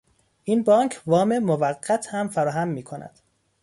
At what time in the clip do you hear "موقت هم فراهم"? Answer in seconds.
1.39-2.67